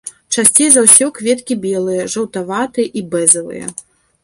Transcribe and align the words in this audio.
Часцей 0.35 0.69
за 0.75 0.81
ўсё 0.85 1.05
кветкі 1.19 1.57
белыя, 1.67 2.07
жаўтаватыя 2.15 2.87
і 3.03 3.07
бэзавыя. 3.15 3.73